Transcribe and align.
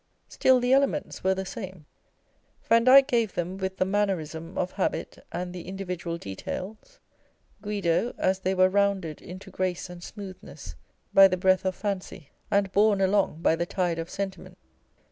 Still 0.27 0.59
the 0.59 0.73
elements 0.73 1.23
were 1.23 1.35
the 1.35 1.45
same. 1.45 1.85
Vandyke 2.67 3.05
gave 3.05 3.35
them 3.35 3.57
with 3.59 3.77
the 3.77 3.85
mannerism 3.85 4.57
of 4.57 4.71
habit 4.71 5.23
and 5.31 5.53
the 5.53 5.67
individual 5.67 6.17
details; 6.17 6.99
Guido, 7.61 8.15
as 8.17 8.39
they 8.39 8.55
were 8.55 8.67
rounded 8.67 9.21
into 9.21 9.51
grace 9.51 9.91
and 9.91 10.01
smoothness 10.03 10.73
by 11.13 11.27
the 11.27 11.37
breath 11.37 11.65
of 11.65 11.75
fancy, 11.75 12.31
On 12.51 12.65
a 12.65 12.69
Portrait 12.69 12.71
ly 12.71 12.71
Vandyke. 12.71 12.71
399 12.71 12.71
and 12.71 12.71
borne 12.71 13.01
along 13.01 13.41
by 13.43 13.55
the 13.55 13.65
tide 13.67 13.99
of 13.99 14.09
sentiment. 14.09 14.57